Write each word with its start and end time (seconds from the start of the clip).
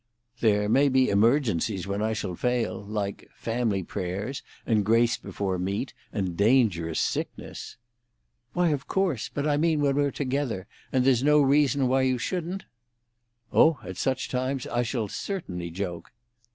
"There 0.39 0.67
may 0.67 0.89
be 0.89 1.11
emergencies 1.11 1.85
when 1.85 2.01
I 2.01 2.13
shall 2.13 2.33
fail—like 2.33 3.29
family 3.35 3.83
prayers, 3.83 4.41
and 4.65 4.83
grace 4.83 5.15
before 5.15 5.59
meat, 5.59 5.93
and 6.11 6.35
dangerous 6.35 6.99
sickness." 6.99 7.77
"Why, 8.53 8.69
of 8.69 8.87
course. 8.87 9.29
But 9.31 9.45
I 9.47 9.57
mean 9.57 9.79
when 9.79 9.95
we're 9.97 10.09
together, 10.09 10.65
and 10.91 11.05
there's 11.05 11.21
no 11.21 11.39
reason 11.39 11.87
why 11.87 12.01
you 12.01 12.17
shouldn't?" 12.17 12.63
"Oh, 13.53 13.77
at 13.83 13.97
such 13.97 14.27
times 14.27 14.65
I 14.65 14.81
shall 14.81 15.07
certainly 15.07 15.69
joke." 15.69 16.11